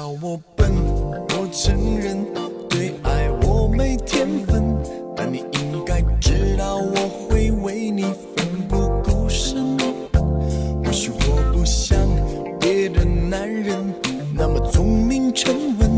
[0.00, 0.72] 要我笨
[1.28, 2.24] 我承认
[2.70, 4.74] 对爱我没天分
[5.14, 9.76] 但你应该知道我会为你奋不顾身。
[10.82, 11.98] 或许我不像
[12.58, 13.76] 别的男人
[14.34, 15.90] 那么聪明沉稳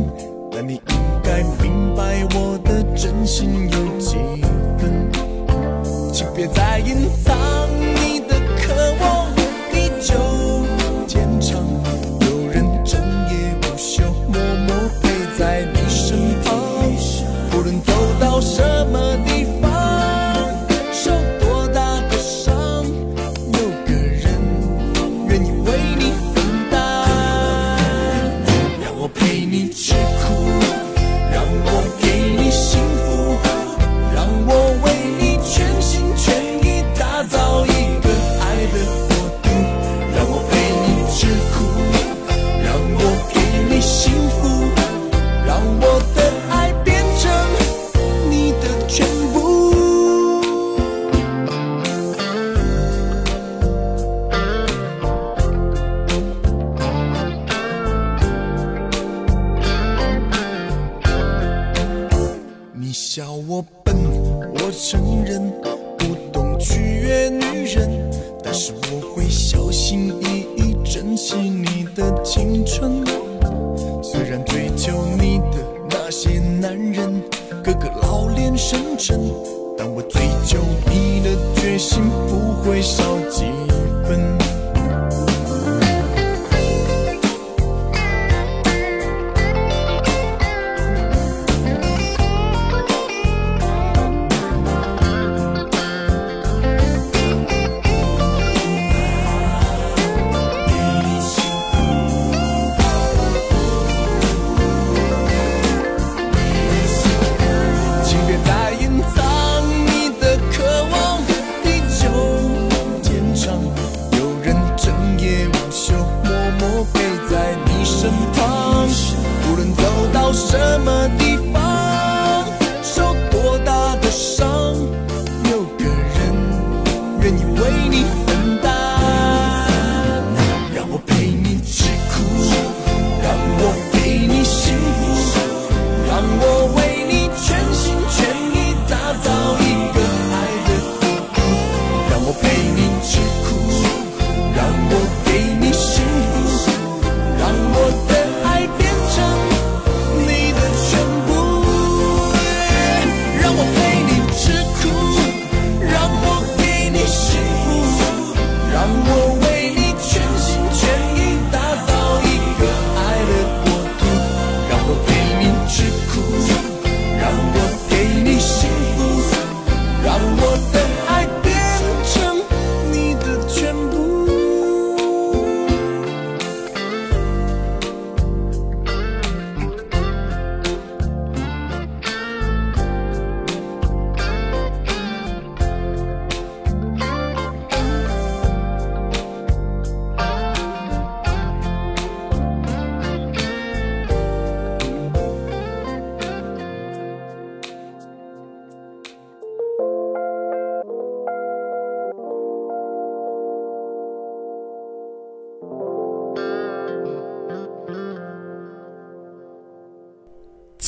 [0.51, 4.17] 但你应该明白我的真心有几
[4.79, 5.13] 分。
[6.13, 8.02] 请别再隐藏。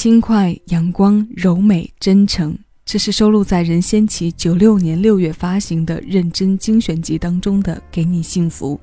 [0.04, 2.54] 轻快、阳光、柔美、真诚，
[2.84, 8.78] 这是收录在任贤齐九六年六月发行的《认真精选集》当中的《给你幸福》。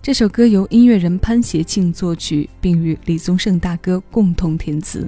[0.00, 5.06] 这首歌由音乐人潘协庆作曲，并与李宗盛大哥共同填词。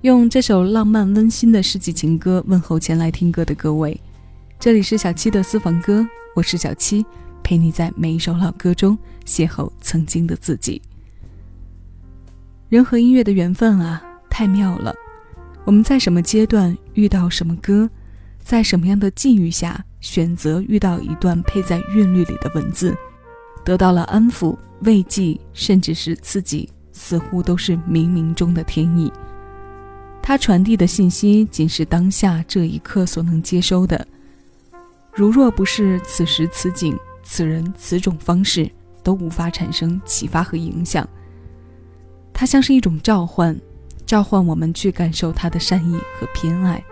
[0.00, 4.00] 用这首浪漫温馨的世纪情歌问候前来听歌的各位。
[4.58, 6.02] 这里是小七的私房歌，
[6.34, 7.04] 我是小七，
[7.42, 8.96] 陪你在每一首老歌中
[9.26, 10.80] 邂逅曾经的自己。
[12.74, 14.92] 人和音乐的缘分啊，太妙了。
[15.64, 17.88] 我们在什么阶段遇到什么歌，
[18.42, 22.92] 在什么样的境遇下选择遇到一段配在韵律里的文字，
[23.64, 26.68] 得到了安抚、慰藉，甚至是刺激。
[26.90, 29.12] 似乎都是冥冥中的天意。
[30.20, 34.04] 它传递的信息仅是当下这一刻所能接收的。
[35.12, 38.68] 如若不是此时此景、此人此种方式，
[39.04, 41.08] 都无法产生启发和影响。
[42.34, 43.56] 它像是一种召唤，
[44.04, 46.84] 召唤我们去感受它的善意和偏爱。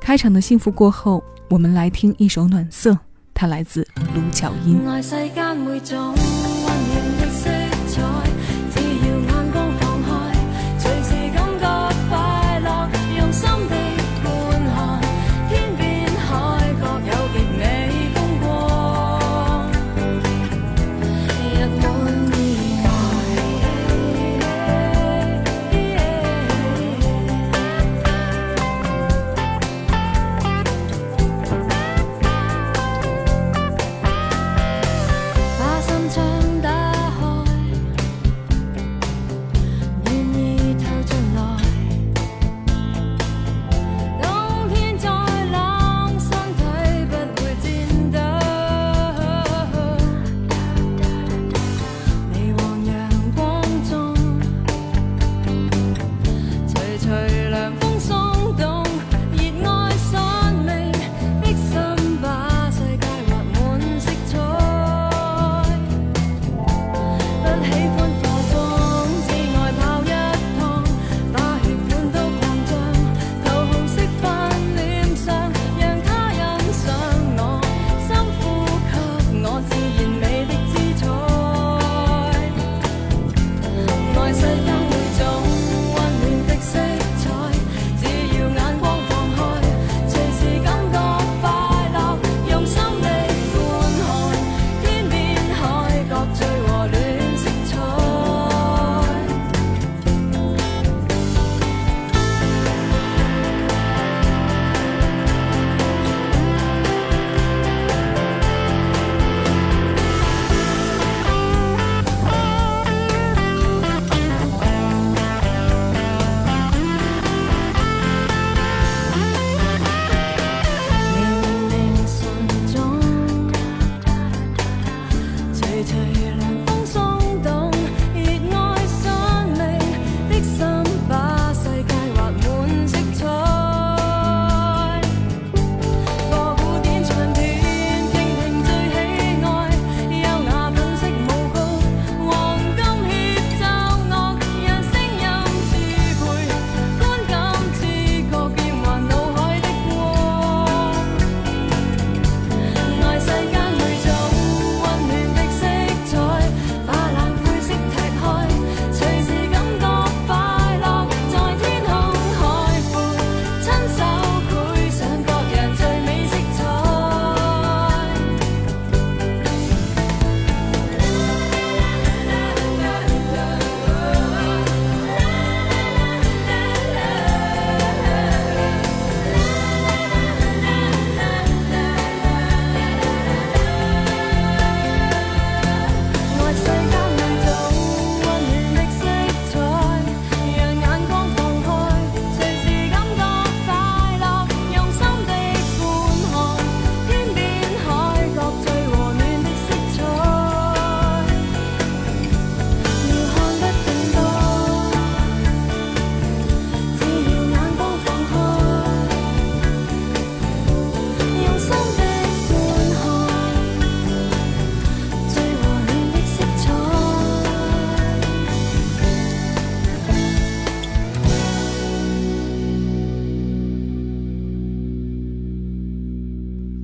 [0.00, 2.96] 开场的幸福过后，我们来听一首暖色，
[3.32, 4.78] 它来自卢巧音。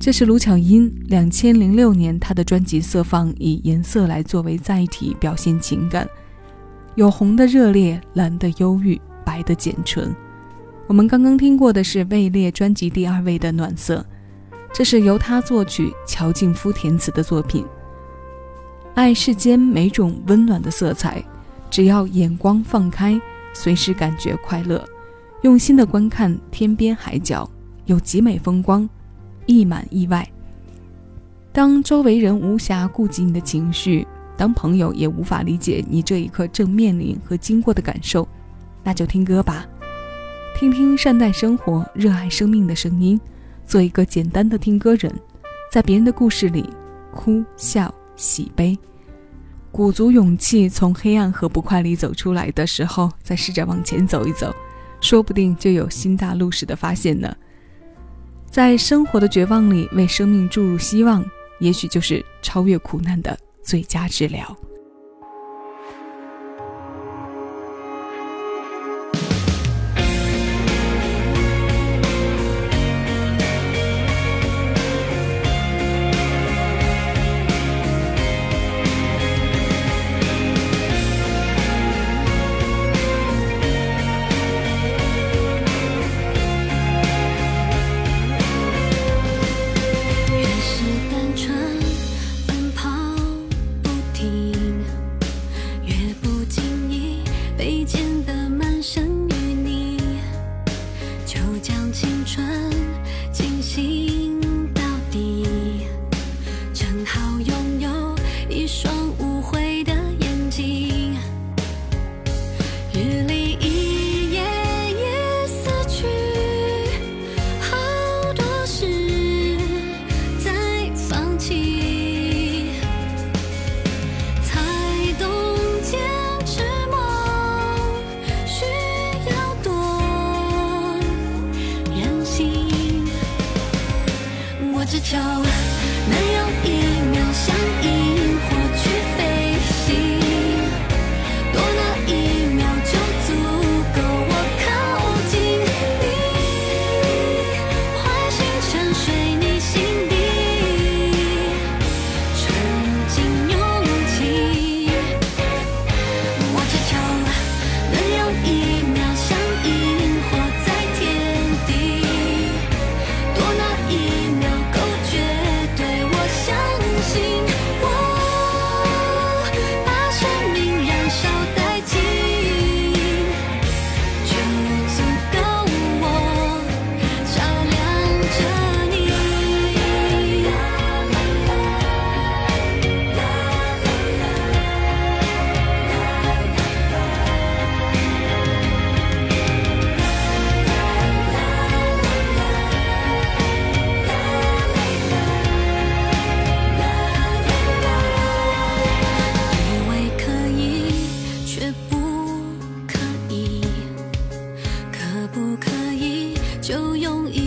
[0.09, 6.09] 这是卢巧音，两千零六年她的专辑《色放》以颜色来作为载体表现情感，
[6.95, 10.11] 有红的热烈，蓝的忧郁，白的简纯。
[10.87, 14.03] 我们刚刚听过的是位列专辑第二位的《暖色》，
[14.73, 17.63] 这是由他作曲、乔静夫填词的作品。
[18.95, 21.23] 爱世间每种温暖的色彩，
[21.69, 23.21] 只要眼光放开，
[23.53, 24.83] 随时感觉快乐。
[25.43, 27.47] 用心的观看天边海角，
[27.85, 28.89] 有极美风光，
[29.49, 30.27] 溢满意外。
[31.51, 38.27] 当周围人无暇顾及你的情绪，当朋友也无法理解你这一刻正面临和经过的感受，
[38.83, 39.65] 那就听歌吧，
[40.55, 43.19] 听听善待生活、热爱生命的声音，
[43.65, 45.11] 做一个简单的听歌人，
[45.71, 46.69] 在别人的故事里
[47.15, 48.77] 哭笑喜悲，
[49.71, 54.55] 鼓足勇气从黑暗和不快里走出来的时候，再试着往前走一走，
[55.01, 57.35] 说不定就有新大陆似的发现呢。
[58.51, 61.23] 在生活的绝望里为生命注入希望。
[61.59, 64.55] 也许就是超越苦难的最佳治疗。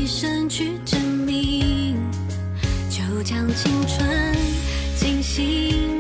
[0.03, 1.97] 一生去证明，
[2.91, 4.37] 就将青春
[4.97, 5.92] 进行。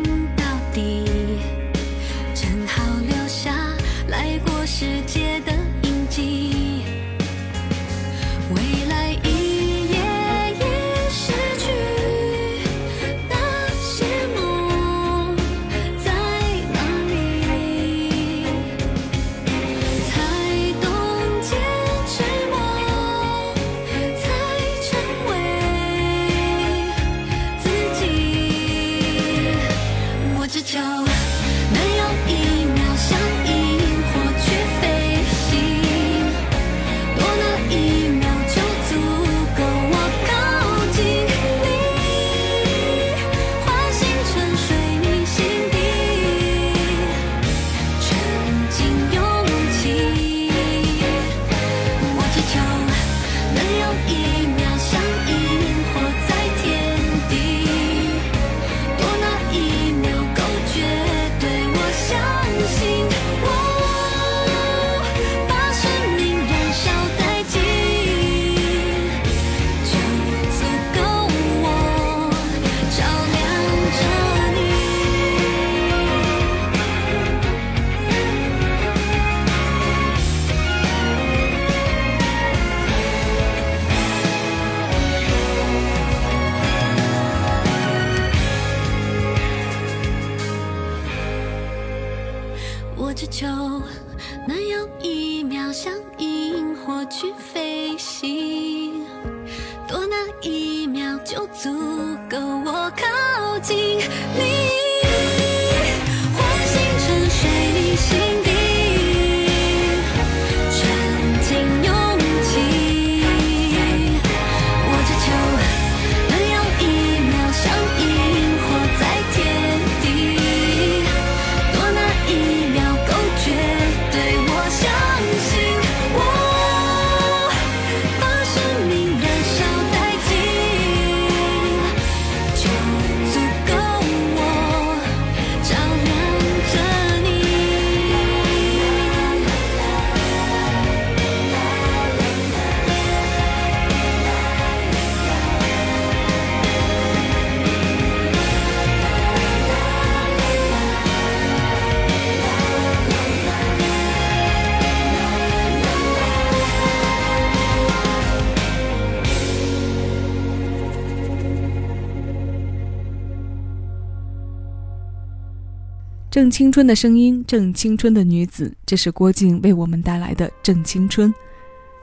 [166.32, 171.30] 正青春的声音，正青春的女子，这是郭靖为我们带来的《正青春》。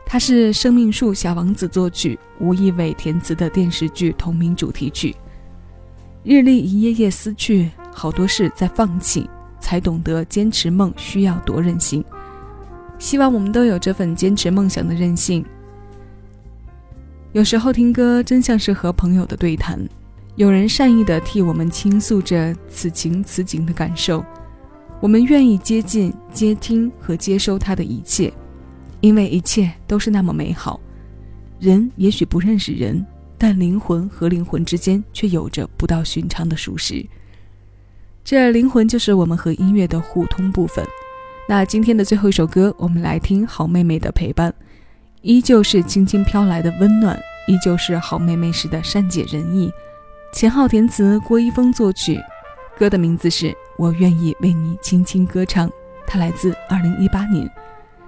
[0.06, 5.16] 它是生命树小王子作曲，吴亦伟填词的电视剧同名主题曲。
[6.24, 9.28] 日历一页页撕去，好多事在放弃，
[9.60, 12.06] 才懂得坚持梦需要多任性。
[13.00, 15.44] 希望我们都有这份坚持梦想的任性。
[17.32, 19.90] 有时候听歌真像是和朋友的对谈。
[20.40, 24.24] 有人善意地替我们倾诉着此情此景的感受，
[25.02, 28.32] 我们愿意接近、接听和接收他的一切，
[29.02, 30.80] 因为一切都是那么美好。
[31.60, 33.06] 人也许不认识人，
[33.38, 37.06] 但灵魂和灵魂之间却有着不到寻常的熟识。
[38.24, 40.86] 这灵魂就是我们和音乐的互通部分。
[41.50, 44.54] 那今天的最后一首歌，我们来听好妹妹的陪伴，
[45.22, 47.20] 依旧是轻轻飘来的温暖，
[47.50, 49.70] 依旧是好妹妹时的善解人意。
[50.32, 52.20] 钱浩填词，郭一峰作曲，
[52.78, 55.68] 歌的名字是《我愿意为你轻轻歌唱》，
[56.06, 57.50] 它来自二零一八年。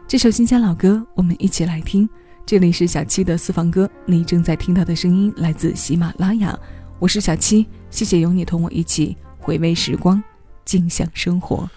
[0.07, 2.07] 这首新鲜老歌，我们一起来听。
[2.45, 6.57] 这里是小七的私房歌，你正在听到的声音来自喜马拉雅，
[6.99, 10.23] 我是小七，谢谢有你同我一起回味时光，
[10.63, 11.67] 静享生活。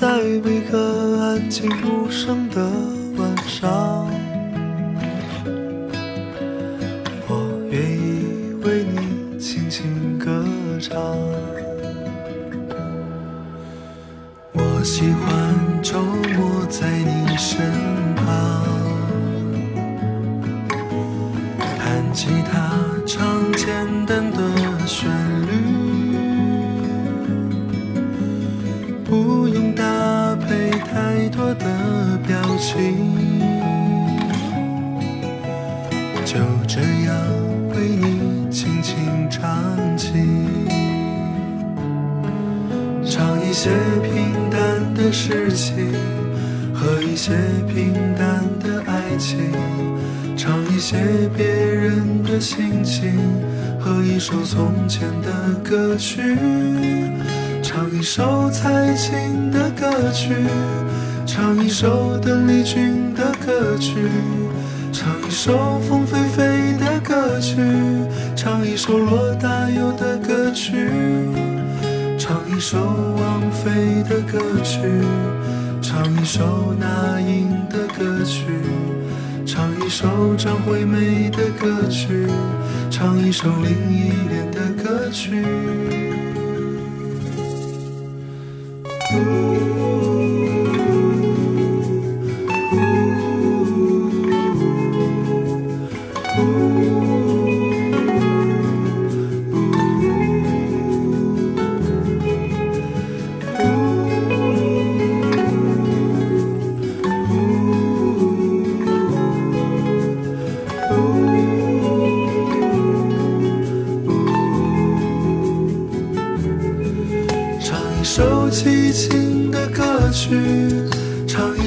[0.00, 2.62] 在每个安静无声的
[3.16, 4.08] 晚上，
[39.40, 40.12] 唱起，
[43.04, 43.70] 唱一些
[44.02, 44.58] 平淡
[44.94, 45.92] 的事情
[46.74, 47.32] 和一些
[47.68, 49.38] 平淡的爱情。
[50.36, 50.96] 唱一些
[51.36, 53.12] 别人的心情
[53.80, 56.36] 和一首从前的歌曲，
[57.62, 60.34] 唱一首蔡琴的歌曲，
[61.26, 63.94] 唱一首邓丽君的歌曲，
[64.98, 67.54] 唱一首凤飞飞的歌曲，
[68.34, 70.90] 唱一首罗大佑的歌曲，
[72.18, 72.76] 唱一首
[73.16, 74.80] 王菲的歌曲，
[75.80, 78.42] 唱一首那英的歌曲。
[79.46, 82.26] 唱一首张惠妹的歌曲，
[82.90, 85.44] 唱一首林忆莲的歌曲。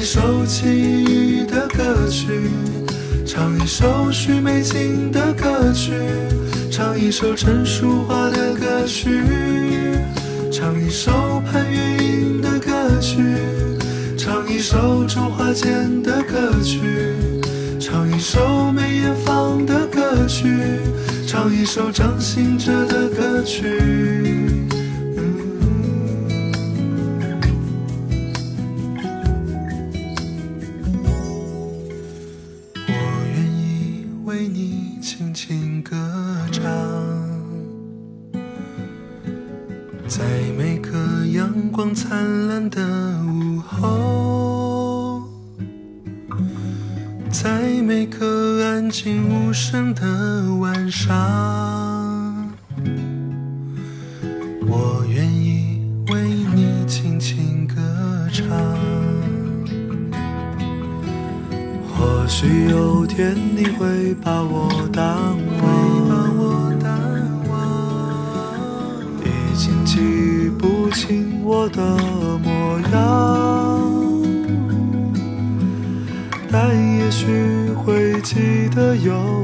[0.02, 2.26] 一首凄郁的歌曲，
[3.24, 5.92] 唱一首许美静的歌曲，
[6.72, 9.22] 唱一首陈淑桦的歌曲，
[10.50, 13.22] 唱一首潘越云的歌曲，
[14.18, 16.80] 唱一首周华健的歌曲，
[17.78, 20.48] 唱一首梅艳芳的歌曲，
[21.28, 24.51] 唱一首张信哲的歌曲。
[41.72, 42.82] 光灿烂的
[43.24, 45.22] 午后
[47.30, 52.52] 在每个安静无声的晚上
[54.68, 55.80] 我愿意
[56.12, 56.22] 为
[56.54, 57.74] 你轻轻歌
[58.30, 58.46] 唱。
[61.88, 65.38] 或许有天你会把我当
[71.54, 71.82] 我的
[72.38, 73.92] 模样
[76.50, 79.41] 但也许会记得有